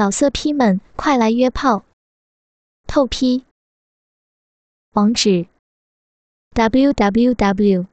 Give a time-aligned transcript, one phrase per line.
[0.00, 1.84] 老色批们，快来约炮！
[2.86, 3.44] 透批。
[4.92, 5.46] 网址
[6.54, 7.86] ：w w w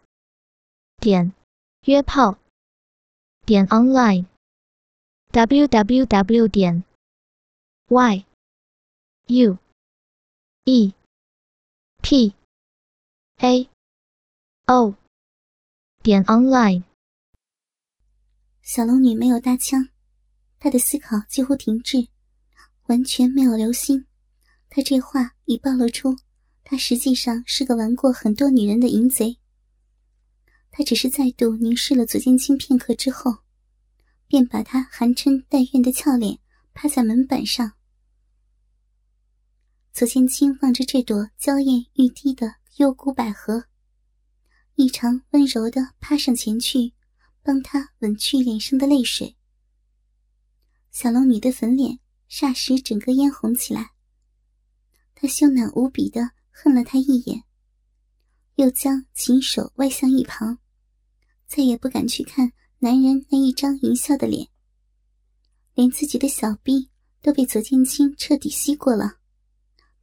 [1.01, 1.33] 点
[1.81, 2.37] 约炮
[3.45, 4.25] 点 online
[5.31, 6.85] w w w 点
[7.89, 8.25] y
[9.25, 9.57] u
[10.63, 10.93] e
[12.01, 12.33] p
[13.39, 13.69] a
[14.67, 14.95] o
[16.01, 16.83] 点 online。
[18.61, 19.89] 小龙女没有搭腔。
[20.59, 22.07] 他的思考几乎停滞，
[22.87, 24.05] 完全没有留心。
[24.69, 26.17] 他这话已暴露出，
[26.63, 29.37] 他实际上是个玩过很多女人的淫贼。
[30.71, 33.37] 他只是再度凝视了左剑清片刻之后，
[34.27, 36.39] 便把他含嗔带怨的俏脸
[36.73, 37.73] 趴在门板上。
[39.93, 43.65] 左剑清望着这朵娇艳欲滴的幽谷百合，
[44.75, 46.93] 异常温柔的趴上前去，
[47.41, 49.36] 帮他吻去脸上的泪水。
[50.91, 53.91] 小龙女的粉脸霎时整个嫣红起来，
[55.13, 57.43] 她羞赧无比的恨了他一眼，
[58.55, 60.57] 又将琴手歪向一旁，
[61.45, 64.47] 再也不敢去看男人那一张淫笑的脸。
[65.75, 66.89] 连自己的小臂
[67.21, 69.19] 都被左剑清彻底吸过了，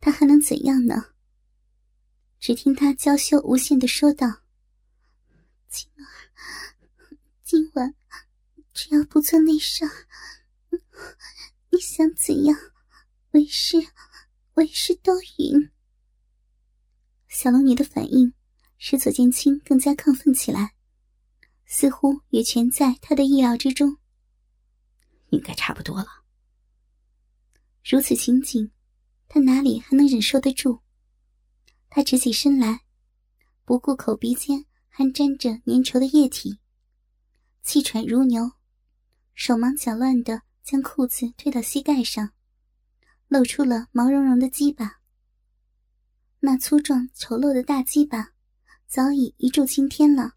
[0.00, 1.06] 他还能怎样呢？
[2.39, 4.42] 只听他娇羞无限的说道
[5.69, 6.05] ：“青儿，
[7.42, 7.94] 今晚
[8.72, 9.91] 只要不做内伤。”
[11.70, 12.56] 你想怎样？
[13.33, 13.78] 为师，
[14.55, 15.70] 为师都允。
[17.27, 18.33] 小龙女的反应
[18.78, 20.75] 使左剑清更加亢奋起来，
[21.67, 23.98] 似乎也全在他的意料之中。
[25.31, 26.06] 应该差不多了。
[27.83, 28.70] 如此情景，
[29.27, 30.81] 他哪里还能忍受得住？
[31.91, 32.84] 他直起身来，
[33.65, 36.61] 不顾口鼻间还沾着粘稠的液体，
[37.62, 38.53] 气喘如牛，
[39.34, 40.42] 手忙脚乱的。
[40.65, 42.33] 将裤子推到膝盖上，
[43.29, 45.03] 露出了毛茸茸的鸡巴。
[46.41, 48.33] 那粗壮丑陋的大鸡巴
[48.87, 50.37] 早已一柱擎天了。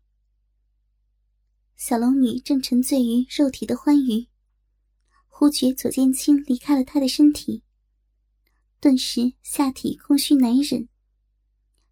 [1.78, 4.28] 小龙女正沉醉于肉体的欢愉，
[5.28, 7.64] 忽觉左剑青离开了她的身体，
[8.82, 10.90] 顿时下体空虚难忍。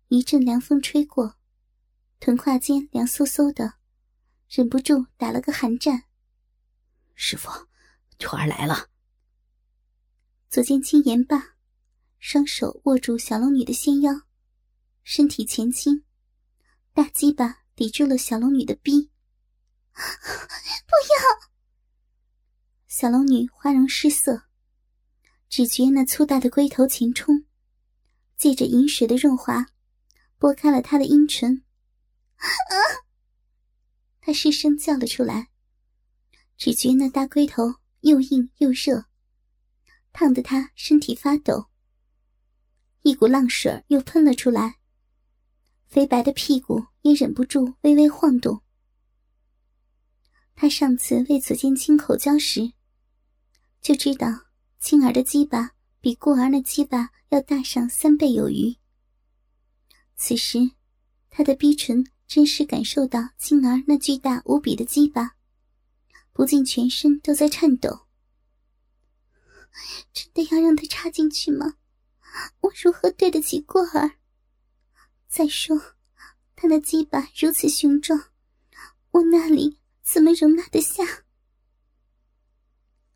[0.09, 1.37] 一阵凉风吹过，
[2.19, 3.75] 臀胯间凉飕飕的，
[4.49, 6.03] 忍不住打了个寒战。
[7.13, 7.49] 师傅。
[8.17, 8.89] 徒儿来了。
[10.49, 11.55] 左剑清言罢，
[12.19, 14.21] 双手握住小龙女的纤腰，
[15.03, 16.03] 身体前倾，
[16.93, 19.11] 大鸡巴抵住了小龙女的逼。
[19.95, 21.49] 不要！
[22.87, 24.43] 小龙女花容失色，
[25.49, 27.45] 只觉那粗大的龟头前冲，
[28.37, 29.65] 借着饮水的润滑，
[30.37, 31.63] 拨开了她的阴唇。
[32.37, 32.47] 啊！
[34.21, 35.49] 她失声叫了出来，
[36.57, 37.75] 只觉那大龟头。
[38.05, 39.05] 又硬又热，
[40.13, 41.65] 烫得他身体发抖。
[43.01, 44.77] 一股浪水又喷了出来，
[45.87, 48.61] 肥白的屁股也忍不住微微晃动。
[50.53, 52.73] 他上次为左剑清口交时，
[53.81, 54.27] 就知道
[54.79, 58.75] 青儿的鸡巴比顾儿那鸡巴要大上三倍有余。
[60.15, 60.59] 此时，
[61.31, 65.35] 他的逼唇真实感受到青儿那巨大无比的鸡巴。
[66.35, 68.07] 不禁全身都在颤抖。
[70.11, 71.77] 真的要让他插进去吗？
[72.59, 74.17] 我如何对得起过儿？
[75.29, 75.95] 再说，
[76.53, 78.31] 他的鸡巴如此雄壮，
[79.11, 81.23] 我那里怎么容纳得下？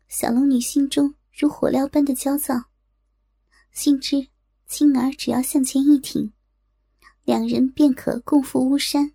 [0.08, 2.70] 小龙女心中如火燎般的焦躁，
[3.70, 4.28] 心知
[4.66, 6.32] 青儿只要向前一挺，
[7.24, 9.14] 两人便可共赴巫山，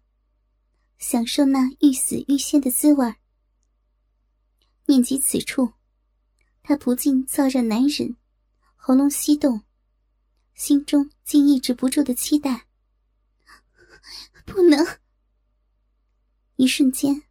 [0.99, 3.16] 享受那欲死欲仙的滋味。
[4.88, 5.73] 念及此处，
[6.62, 8.16] 他不禁燥热难忍，
[8.75, 9.62] 喉咙翕动，
[10.53, 12.68] 心中竟抑制不住的期待。
[14.46, 14.85] 不能！
[16.56, 17.23] 一瞬间，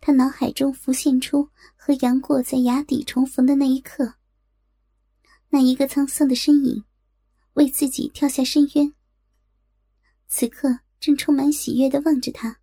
[0.00, 4.14] 他脑海中浮现出和杨过在崖底重逢的那一刻，
[5.50, 6.84] 那一个沧桑的身影，
[7.54, 8.92] 为自己跳下深渊，
[10.26, 12.60] 此刻正充满喜悦的望着他。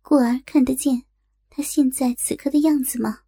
[0.00, 1.09] 故而看得见。
[1.60, 3.20] 他现在此刻的样子吗？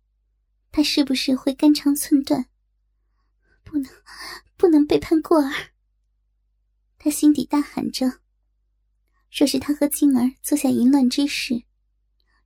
[0.70, 2.48] 他是不是会肝肠寸断？
[3.62, 3.92] 不能，
[4.56, 5.52] 不能背叛过儿。
[6.96, 8.20] 他心底大喊着：
[9.30, 11.64] 若是他和静儿做下淫乱之事，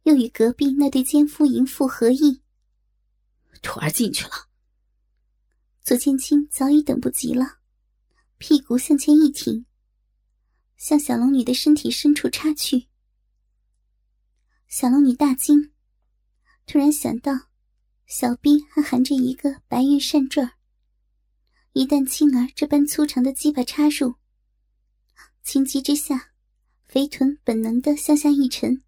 [0.02, 2.42] 又与隔壁那对奸夫淫妇合意，
[3.62, 4.48] 徒儿进去了。
[5.84, 7.58] 左剑清早已等不及了，
[8.38, 9.64] 屁股向前一挺，
[10.76, 12.88] 向小龙女的身体深处插去。
[14.66, 15.70] 小龙女大惊，
[16.66, 17.32] 突然想到，
[18.06, 20.50] 小臂还含着一个白玉扇坠儿。
[21.72, 24.16] 一旦青儿这般粗长的鸡巴插入，
[25.44, 26.32] 情急之下，
[26.84, 28.82] 肥臀本能的向下一沉。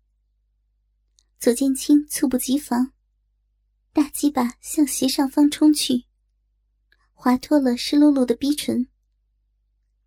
[1.39, 2.93] 左剑清猝不及防，
[3.93, 6.05] 大鸡巴向斜上方冲去，
[7.13, 8.89] 滑脱了湿漉漉的逼唇。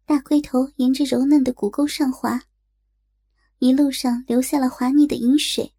[0.06, 2.44] 大龟头沿着柔嫩的骨沟上滑，
[3.59, 5.74] 一路上留下了滑腻的饮水。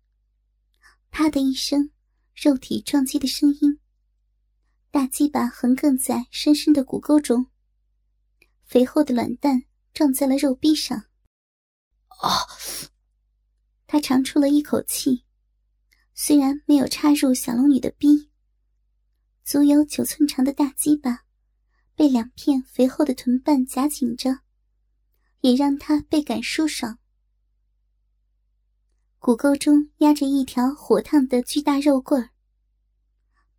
[1.15, 1.91] 啪的一声，
[2.35, 3.79] 肉体撞击的声音。
[4.91, 7.49] 大鸡巴横亘在深深的骨沟中，
[8.65, 10.97] 肥厚的卵蛋撞在了肉壁上。
[12.09, 12.31] 啊！
[13.87, 15.27] 他长出了一口气，
[16.15, 18.31] 虽然没有插入小龙女的逼，
[19.45, 21.27] 足有九寸长的大鸡巴
[21.95, 24.39] 被两片肥厚的臀瓣夹紧着，
[25.43, 26.99] 也让他倍感舒爽。
[29.25, 32.31] 骨沟中压着一条火烫的巨大肉棍儿。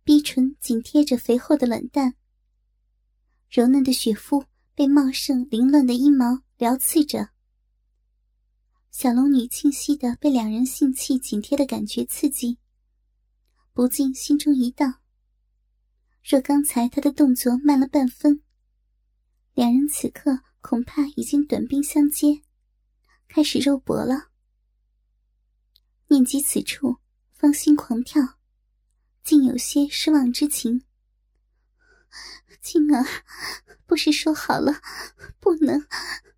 [0.02, 2.16] 逼唇紧贴着肥厚的卵蛋，
[3.48, 4.44] 柔嫩的雪肤
[4.74, 7.30] 被茂盛凌乱的阴毛撩刺着。
[8.90, 12.58] 小龙女清晰的被两人性气紧贴的感觉刺激，
[13.72, 14.96] 不禁心中一荡。
[16.22, 18.42] 若刚才她的动作慢了半分，
[19.54, 22.42] 两人此刻恐怕已经短兵相接，
[23.28, 24.33] 开始肉搏了。
[26.08, 26.98] 念及此处，
[27.32, 28.38] 芳心狂跳。
[29.22, 30.84] 竟有些失望之情。
[32.60, 33.04] 静儿，
[33.86, 34.82] 不是说好了，
[35.40, 35.86] 不能，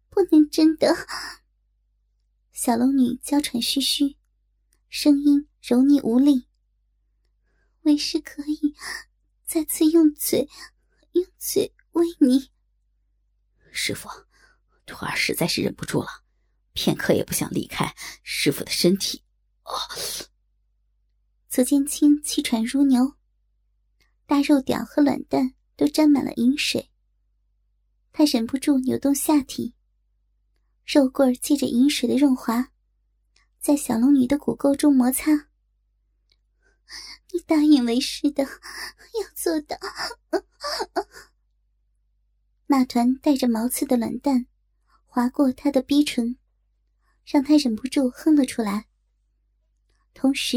[0.09, 0.95] 不能真的。
[2.53, 4.17] 小龙女娇喘吁吁，
[4.89, 6.49] 声音柔腻无力。
[7.83, 8.75] 为师可以
[9.45, 10.49] 再次用嘴，
[11.13, 12.51] 用嘴喂你。
[13.73, 14.09] 师傅，
[14.87, 16.25] 徒儿实在是忍不住了，
[16.73, 19.23] 片刻也不想离开师傅的身体。
[21.49, 23.15] 左剑清气喘如牛，
[24.27, 26.91] 大肉屌和卵蛋都沾满了饮水。
[28.13, 29.75] 他忍不住扭动下体，
[30.85, 32.73] 肉棍借着饮水的润滑，
[33.59, 35.49] 在小龙女的骨沟中摩擦。
[37.33, 39.77] 你答应为师的，要做到。
[42.67, 44.47] 那团带着毛刺的卵蛋
[45.05, 46.37] 划过他的逼唇，
[47.25, 48.87] 让他忍不住哼了出来，
[50.17, 50.57] 同时。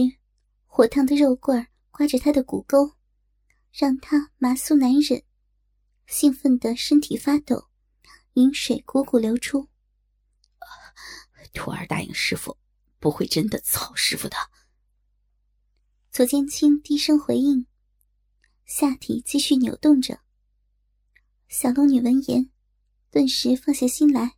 [0.72, 2.96] 火烫的肉棍刮着他的骨沟，
[3.74, 5.22] 让他麻酥难忍，
[6.08, 7.68] 兴奋的身体发抖，
[8.36, 9.68] 饮水汩汩流出。
[11.54, 12.56] 徒儿答应师傅，
[13.00, 14.38] 不会真的操师傅的。
[16.12, 17.66] 左剑清低声回应，
[18.66, 20.22] 下体继续扭动着。
[21.50, 22.50] 小龙女闻言，
[23.12, 24.38] 顿时放下心来，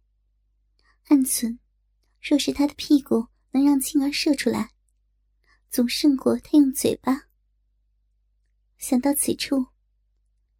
[1.09, 1.59] 暗存：
[2.19, 4.71] 若是他的屁股能让青儿射出来。
[5.71, 7.29] 总胜过他用嘴巴。
[8.77, 9.67] 想到此处，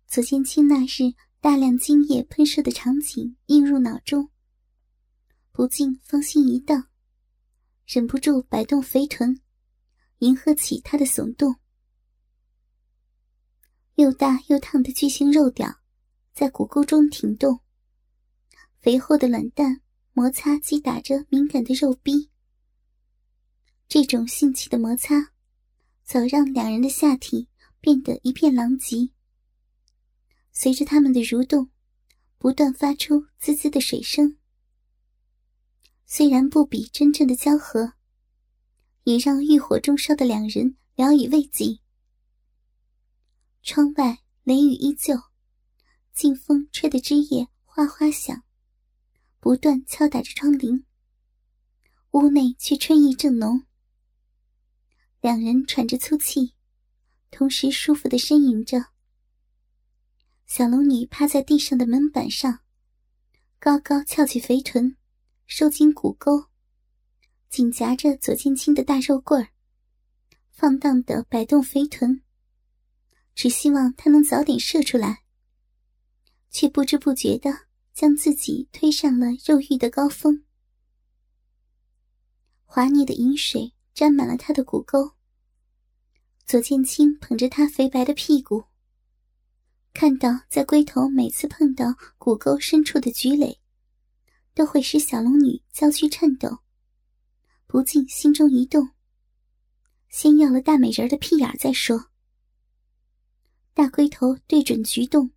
[0.07, 4.29] 左剑清那日大量精液喷射的场景映入脑中，
[5.51, 6.87] 不禁芳心一荡，
[7.85, 9.41] 忍不住摆动肥臀，
[10.19, 11.57] 迎合起他的耸动。
[13.95, 15.81] 又大又烫的巨型肉屌
[16.31, 17.59] 在骨沟中停动，
[18.79, 19.81] 肥厚的卵蛋
[20.13, 22.29] 摩擦击打着敏感的肉壁。
[23.93, 25.33] 这种性器的摩擦，
[26.05, 27.49] 早让两人的下体
[27.81, 29.09] 变得一片狼藉。
[30.53, 31.69] 随着他们的蠕动，
[32.37, 34.37] 不断发出滋滋的水声。
[36.05, 37.91] 虽然不比真正的交合，
[39.03, 41.79] 也让欲火中烧的两人聊以慰藉。
[43.61, 45.15] 窗外雷雨依旧，
[46.13, 48.41] 劲风吹得枝叶哗哗响，
[49.41, 50.85] 不断敲打着窗棂。
[52.11, 53.65] 屋内却春意正浓。
[55.21, 56.55] 两人喘着粗气，
[57.29, 58.87] 同时舒服的呻吟着。
[60.47, 62.61] 小龙女趴在地上的门板上，
[63.59, 64.97] 高高翘起肥臀，
[65.45, 66.47] 收紧骨沟，
[67.49, 69.49] 紧夹着左剑清的大肉棍儿，
[70.49, 72.23] 放荡的摆动肥臀，
[73.35, 75.21] 只希望他能早点射出来，
[76.49, 80.43] 却不知不觉的将自己推上了肉欲的高峰。
[82.65, 83.73] 滑腻的饮水。
[84.01, 85.11] 沾满了他的骨沟。
[86.43, 88.63] 左剑清捧着他肥白的屁股，
[89.93, 93.61] 看到在龟头每次碰到骨沟深处的菊蕾，
[94.55, 96.63] 都会使小龙女娇躯颤抖，
[97.67, 98.89] 不禁心中一动。
[100.09, 102.07] 先要了大美人的屁眼再说。
[103.75, 105.29] 大龟头对准菊洞，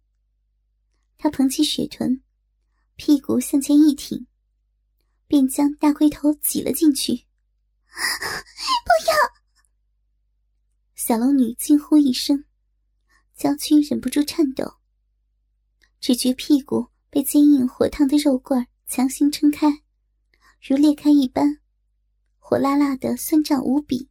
[1.18, 2.22] 他捧起雪臀，
[2.96, 4.26] 屁股向前一挺，
[5.26, 7.26] 便将大龟头挤了进去。
[7.94, 9.14] 不要！
[10.94, 12.44] 小龙女惊呼一声，
[13.36, 14.78] 娇躯忍不住颤抖。
[16.00, 19.82] 只觉屁股被坚硬火烫的肉棍强行撑开，
[20.60, 21.60] 如裂开一般，
[22.38, 24.10] 火辣辣的，酸胀无比，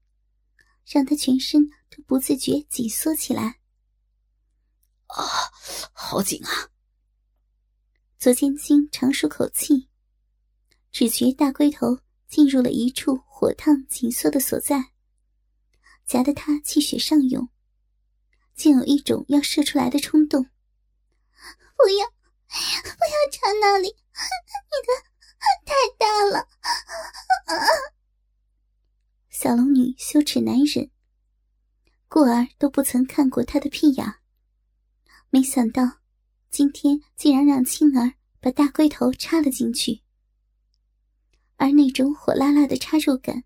[0.86, 3.60] 让她全身都不自觉紧缩起来。
[5.08, 5.24] 啊，
[5.92, 6.70] 好紧啊！
[8.18, 9.90] 左千金长舒口气，
[10.92, 14.91] 只觉大龟头进入了一处火烫紧缩的所在，
[16.05, 17.50] 夹得他气血上涌，
[18.55, 20.43] 竟有一种要射出来的冲动。
[21.75, 23.88] 不要，不要插那里！
[23.89, 24.93] 你的
[25.65, 26.47] 太大了。
[29.29, 30.89] 小龙女羞耻难忍，
[32.07, 34.07] 故而都不曾看过他的屁眼。
[35.29, 35.97] 没想到，
[36.50, 40.01] 今天竟然让青儿把大龟头插了进去，
[41.63, 43.46] 而那种火辣辣的插入感，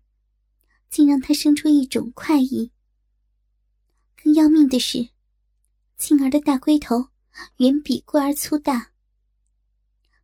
[0.90, 2.72] 竟让他生出一种快意。
[4.20, 5.10] 更要命的是，
[5.96, 7.10] 青儿的大龟头。
[7.58, 8.90] 远比龟儿粗大，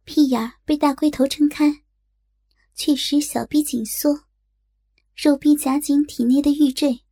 [0.02, 1.84] 屁眼被大龟头撑开，
[2.74, 4.24] 却使小臂紧缩，
[5.14, 7.04] 肉臂夹紧体内的玉坠，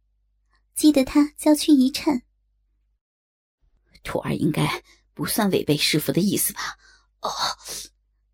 [0.74, 2.22] 激得他娇躯一颤。
[4.02, 4.82] 徒儿应该
[5.14, 6.76] 不算违背师傅的意思吧？
[7.20, 7.30] 哦，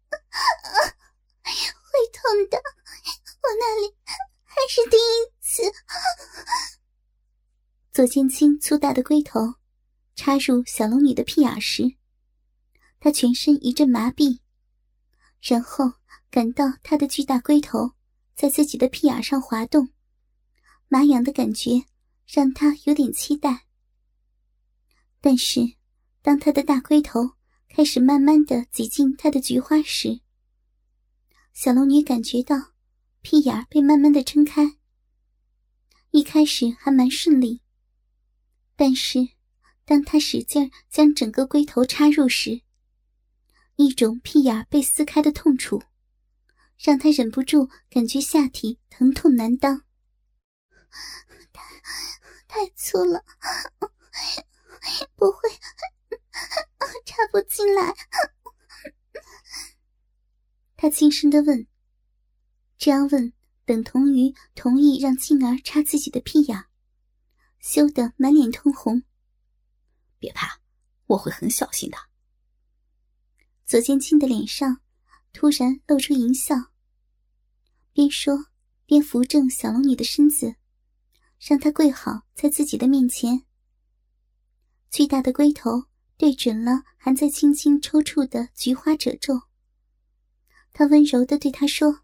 [1.99, 2.59] 会痛的，
[3.43, 3.95] 我那里
[4.45, 5.00] 还是第一
[5.40, 5.62] 次。
[7.93, 9.55] 左剑青粗大的龟头。
[10.14, 11.95] 插入小龙女的屁眼时，
[12.99, 14.40] 她全身一阵麻痹，
[15.40, 15.93] 然后
[16.28, 17.93] 感到她的巨大龟头
[18.35, 19.90] 在自己的屁眼上滑动，
[20.88, 21.85] 麻痒的感觉
[22.26, 23.67] 让她有点期待。
[25.21, 25.61] 但是，
[26.21, 27.21] 当她的大龟头
[27.69, 30.21] 开始慢慢的挤进她的菊花时，
[31.61, 32.55] 小龙女感觉到
[33.21, 34.79] 屁眼被慢慢的撑开。
[36.12, 37.62] 一开始还蛮顺利，
[38.77, 39.31] 但是。
[39.85, 42.62] 当他使劲将整个龟头插入时，
[43.75, 45.83] 一种屁眼被撕开的痛楚，
[46.79, 49.83] 让他忍不住感觉下体疼痛难当。
[51.53, 51.62] 太
[52.47, 53.25] 太粗了，
[55.17, 55.50] 不会
[57.05, 57.93] 插不进来。
[60.80, 61.66] 他轻声的问
[62.78, 63.32] ：“这样问
[63.64, 66.66] 等同于同意让静儿插自己的屁眼？”
[67.58, 69.02] 羞得满脸通红。
[70.20, 70.61] 别怕，
[71.06, 71.99] 我会很小心的。
[73.66, 74.80] 左剑清的脸上
[75.32, 76.54] 突然露出淫笑，
[77.92, 78.47] 边说
[78.87, 80.54] 边扶正小龙女的身子，
[81.40, 83.42] 让她跪好在自己的面前。
[84.92, 89.48] 巨大的龟头对准了还在轻轻抽搐的菊花褶皱，
[90.78, 92.02] 他温柔的对她说：“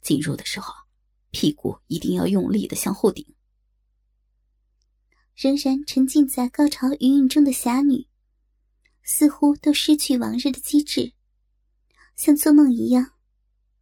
[0.00, 0.72] 进入的时候，
[1.32, 3.26] 屁股一定要用力的向后顶。”
[5.36, 8.08] 仍然沉浸在高潮余韵中的侠女，
[9.02, 11.12] 似乎都失去往日的机智，
[12.16, 13.12] 像做梦一样。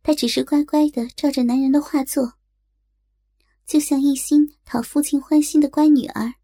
[0.03, 2.33] 她只是乖乖的照着男人的话做，
[3.67, 6.35] 就像一心讨父亲欢心的乖女儿。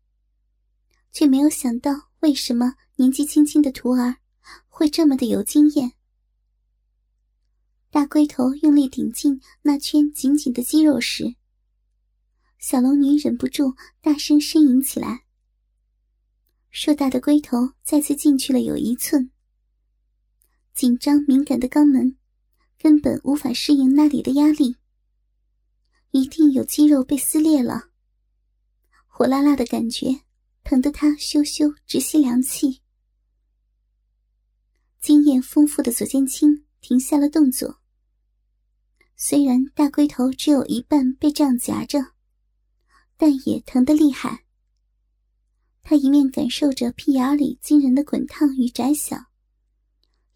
[1.11, 1.90] 却没有想到，
[2.21, 4.18] 为什么年纪轻轻的徒儿
[4.68, 5.95] 会这么的有经验。
[7.97, 11.35] 大龟头用力顶进那圈紧紧的肌肉时。
[12.59, 15.25] 小龙女忍不住大声呻吟起来。
[16.69, 19.31] 硕大的龟头再次进去了有一寸，
[20.75, 22.19] 紧张敏感的肛门
[22.79, 24.76] 根本无法适应那里的压力，
[26.11, 27.88] 一定有肌肉被撕裂了。
[29.07, 30.21] 火辣辣的感觉
[30.65, 32.83] 疼得他羞羞直吸凉气。
[35.00, 37.81] 经验丰富的左剑清停下了动作，
[39.17, 42.17] 虽然大龟头只有一半被这样夹着。
[43.19, 44.45] 但也疼得厉害。
[45.83, 49.17] 他一面感受着屁眼里惊人的滚烫与窄小，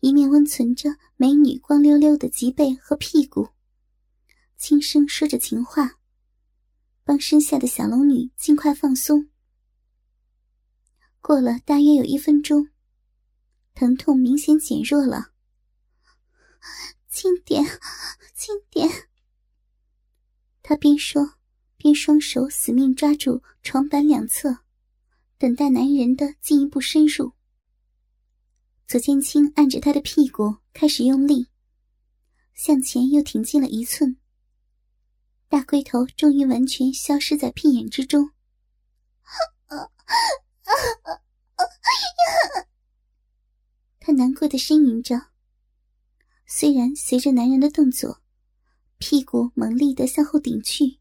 [0.01, 3.51] 一面温存着美女光溜溜的脊背和屁股，
[4.57, 5.99] 轻声说着情话，
[7.05, 9.29] 帮身下的小龙女尽快放松。
[11.21, 12.69] 过了大约有一分钟，
[13.75, 15.33] 疼痛明显减弱了。
[17.11, 17.63] 轻点，
[18.35, 18.89] 轻点。
[20.63, 21.35] 他边说。
[21.83, 24.59] 边双手死命抓住床板两侧，
[25.39, 27.33] 等待男人的进一步深入。
[28.87, 31.49] 左剑清按着他的屁股开始用力，
[32.53, 34.19] 向前又挺进了一寸。
[35.49, 38.33] 大龟头终于完全消失在屁眼之中。
[43.99, 45.31] 他难过的呻吟着。
[46.53, 48.21] 虽然随着男人的动作，
[48.99, 50.99] 屁股猛力的向后顶去。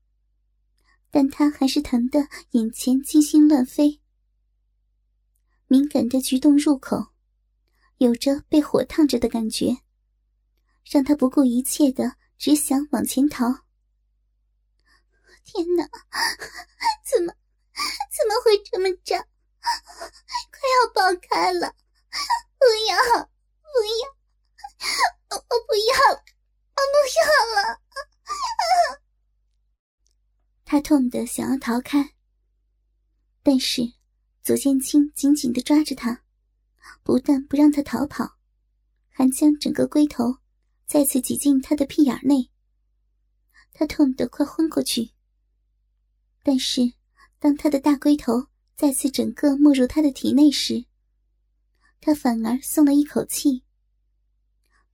[1.09, 3.99] 但他还是疼得眼前金星乱飞。
[5.65, 7.07] 敏感的菊洞入口，
[7.97, 9.75] 有着被火烫着的感觉，
[10.85, 13.47] 让他不顾一切的只想往前逃。
[15.43, 15.83] 天哪，
[17.03, 17.33] 怎么
[18.11, 19.19] 怎么会这么胀？
[19.19, 21.73] 快要爆开了！
[22.59, 24.13] 不要，不要，
[25.31, 27.21] 我不要，我不要
[27.55, 27.79] 了！
[30.65, 32.13] 他痛得想要逃开，
[33.43, 33.93] 但是
[34.43, 36.23] 左剑清紧紧的抓着他，
[37.03, 38.37] 不但不让他逃跑，
[39.09, 40.37] 还将整个龟头
[40.85, 42.51] 再次挤进他的屁眼内。
[43.73, 45.11] 他痛得快昏过去。
[46.43, 46.93] 但是，
[47.37, 50.85] 当他的大龟头再次整个没入他的体内时，
[52.01, 53.63] 他反而松了一口气。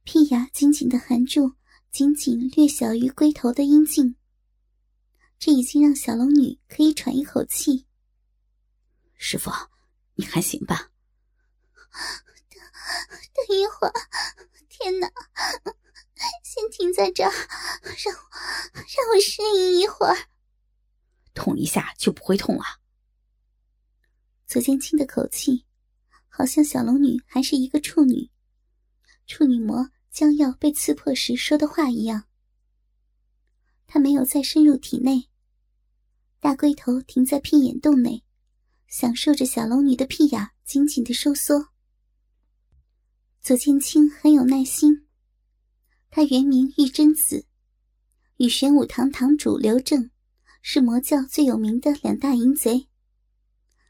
[0.05, 1.55] 屁牙紧紧的含住
[1.91, 4.15] 仅仅略小于龟头的阴茎。
[5.39, 7.88] 这已经让小龙女可以喘一口气。
[9.15, 9.50] 师傅，
[10.13, 10.91] 你还行吧？
[12.50, 12.62] 等
[13.47, 13.93] 等一会儿，
[14.69, 15.12] 天哪！
[16.43, 18.29] 先停在这儿，让我
[18.75, 20.15] 让我适应一会儿。
[21.33, 22.63] 痛一下就不会痛了。
[24.45, 25.65] 左剑清的口气，
[26.29, 28.29] 好像小龙女还是一个处女，
[29.25, 32.24] 处女膜将要被刺破时说的话一样。
[33.86, 35.27] 他没有再深入体内，
[36.39, 38.24] 大龟头停在屁眼洞内，
[38.88, 41.67] 享受着小龙女的屁眼紧紧的收缩。
[43.41, 45.05] 左剑清很有耐心，
[46.10, 47.45] 他原名玉贞子，
[48.38, 50.12] 与玄武堂堂主刘正
[50.62, 52.88] 是魔教最有名的两大淫贼，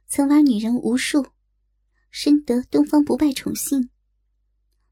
[0.08, 1.27] 曾玩女人无数，
[2.10, 3.91] 深得东方不败宠幸，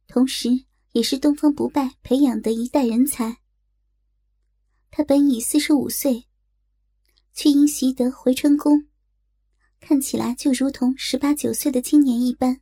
[0.07, 3.37] 同时也是东方不败培养的一代人才。
[4.89, 6.27] 他本已四十五岁，
[7.33, 8.87] 却因习得回春功，
[9.79, 12.61] 看起来就如同十八九岁的青年一般。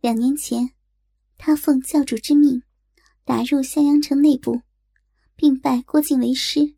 [0.00, 0.72] 两年前，
[1.38, 2.62] 他奉教主之命，
[3.24, 4.60] 打入襄阳城内部，
[5.34, 6.76] 并拜郭靖为师。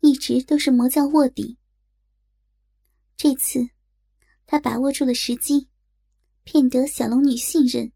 [0.00, 1.58] 一直都是魔教卧底。
[3.18, 3.68] 这次，
[4.46, 5.68] 他把握住了时机，
[6.44, 7.92] 骗得小龙女信任，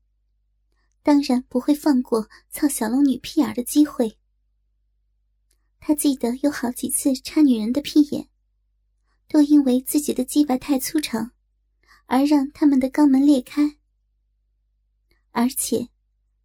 [1.04, 4.18] 当然不会放过操小龙女屁眼的机会。
[5.78, 8.30] 他记得有好几次插女人的屁眼，
[9.28, 11.32] 都因为自己的鸡巴太粗长，
[12.06, 13.76] 而让他们的肛门裂开。
[15.30, 15.90] 而且，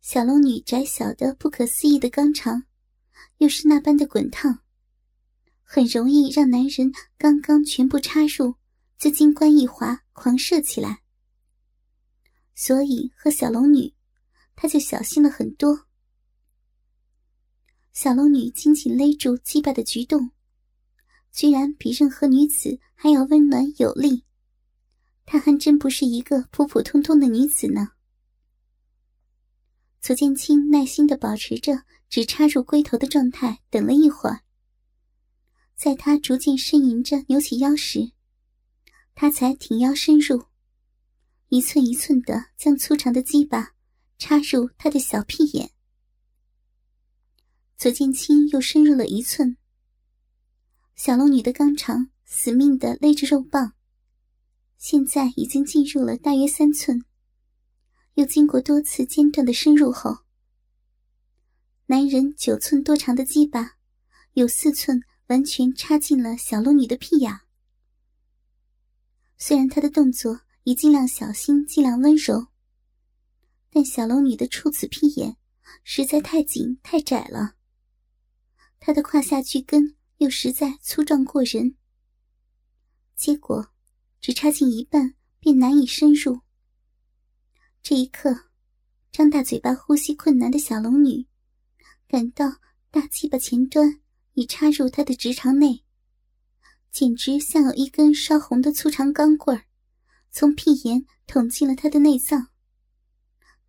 [0.01, 2.63] 小龙女窄小的不可思议的肛肠，
[3.37, 4.59] 又是那般的滚烫，
[5.63, 8.55] 很容易让男人刚刚全部插入，
[8.97, 11.01] 就金冠一滑，狂射起来。
[12.55, 13.93] 所以和小龙女，
[14.61, 15.87] 他就小心了很多。
[17.93, 20.31] 小龙女紧紧勒住鸡巴的举动，
[21.31, 24.25] 居然比任何女子还要温暖有力。
[25.25, 27.91] 她还真不是一个普普通通的女子呢。
[30.01, 34.41] 左剑清耐心的保持着只插入龟头的状态，等了一会儿。
[35.73, 38.11] 在他逐渐呻吟着扭起腰时，
[39.15, 40.47] 他才挺腰深入，
[41.47, 43.73] 一寸一寸的将粗长的鸡巴
[44.19, 45.71] 插入他的小屁眼。
[47.77, 49.57] 左剑清又深入了一寸，
[50.95, 53.73] 小龙女的肛肠死命的勒着肉棒，
[54.77, 57.03] 现在已经进入了大约三寸。
[58.15, 60.19] 又经过多次间断的深入后，
[61.85, 63.77] 男人九寸多长的鸡巴，
[64.33, 67.39] 有四寸完全插进了小龙女的屁眼。
[69.37, 72.47] 虽然他的动作已尽量小心、尽量温柔，
[73.71, 75.37] 但小龙女的处子屁眼
[75.83, 77.55] 实在太紧、太窄了。
[78.79, 81.75] 她的胯下巨根又实在粗壮过人，
[83.15, 83.71] 结果
[84.19, 86.41] 只插进一半便难以深入。
[87.81, 88.49] 这一刻，
[89.11, 91.27] 张大嘴巴呼吸困难的小龙女
[92.07, 92.45] 感到
[92.91, 94.01] 大鸡巴前端
[94.33, 95.83] 已插入她的直肠内，
[96.91, 99.65] 简直像有一根烧红的粗长钢棍儿
[100.31, 102.49] 从屁眼捅进了她的内脏，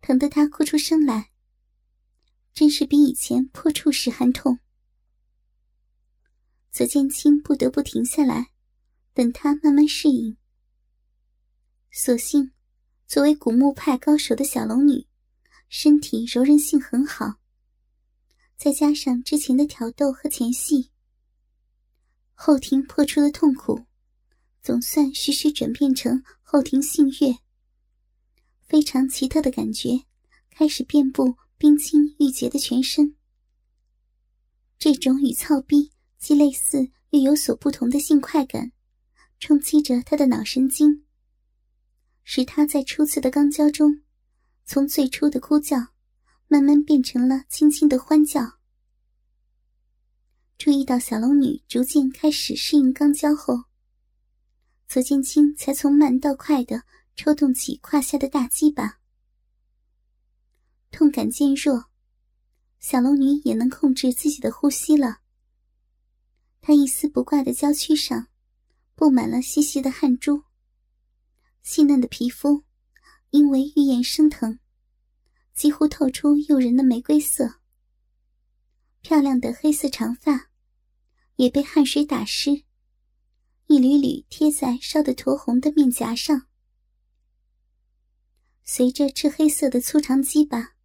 [0.01, 1.31] 疼得她哭出声来，
[2.53, 4.59] 真是比以前破处时还痛。
[6.71, 8.51] 左剑清不得不停下来，
[9.13, 10.37] 等他慢慢适应。
[11.91, 12.51] 所幸，
[13.05, 15.05] 作为古墓派高手的小龙女，
[15.67, 17.35] 身体柔韧性很好。
[18.57, 20.91] 再加上之前的挑逗和前戏，
[22.33, 23.85] 后庭破出的痛苦，
[24.61, 27.37] 总算徐徐转变成后庭性悦。
[28.71, 30.05] 非常奇特的感觉
[30.49, 33.17] 开始遍布冰清玉洁的全身。
[34.79, 35.91] 这种与操逼。
[36.17, 38.71] 既类似又有所不同的性快感，
[39.39, 41.03] 冲击着他的脑神经，
[42.23, 44.03] 使他在初次的肛交中，
[44.65, 45.77] 从最初的哭叫，
[46.47, 48.59] 慢慢变成了轻轻的欢叫。
[50.59, 53.63] 注意到小龙女逐渐开始适应肛交后，
[54.87, 56.83] 左建清才从慢到快的
[57.15, 58.99] 抽动起胯下的大鸡巴，
[60.89, 61.85] 痛感渐弱，
[62.79, 65.19] 小龙女也能控制自己的呼吸了。
[66.61, 68.27] 她一丝不挂的娇躯上，
[68.95, 70.43] 布满了细细的汗珠。
[71.61, 72.63] 细嫩的皮肤，
[73.29, 74.57] 因为欲焰升腾，
[75.53, 77.59] 几乎透出诱人的玫瑰色。
[79.01, 80.49] 漂亮的黑色长发，
[81.35, 82.63] 也被汗水打湿，
[83.67, 86.47] 一缕缕贴在烧得酡红的面颊上。
[88.63, 90.75] 随着赤黑色的粗长鸡巴，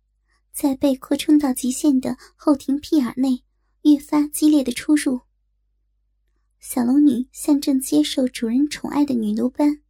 [0.53, 3.45] 在被扩充到极限的后庭屁眼内，
[3.83, 5.21] 越发激烈的出入。
[6.59, 9.83] 小龙女像正接受主人宠爱的女奴般，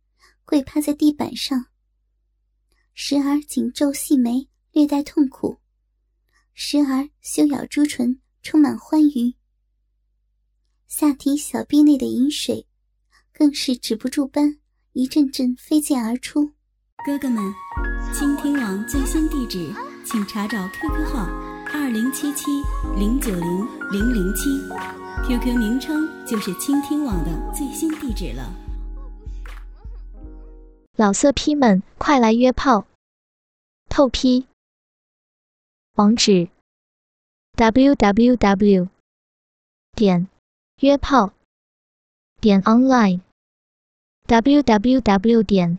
[0.44, 1.66] 跪趴在地板上，
[2.92, 5.58] 时而紧皱细眉，略带痛苦；
[6.52, 9.34] 时而修咬朱唇，充满欢愉。
[10.86, 12.66] 下体小臂内的饮水，
[13.32, 14.58] 更是止不住般
[14.92, 16.55] 一阵阵飞溅而出。
[17.06, 17.54] 哥哥们，
[18.12, 19.72] 倾听网最新地址，
[20.04, 21.24] 请查找 QQ 号
[21.72, 22.50] 二零七七
[22.98, 23.48] 零九零
[23.92, 24.50] 零零七。
[25.24, 28.52] QQ 名称就是倾听网的最新地址了。
[30.96, 32.88] 老色批们，快来约炮！
[33.88, 34.48] 透批。
[35.94, 36.48] 网址
[37.54, 38.88] ：w w w.
[39.92, 40.26] 点
[40.80, 41.32] 约炮
[42.40, 43.20] 点 online
[44.26, 45.42] w w w.
[45.44, 45.78] 点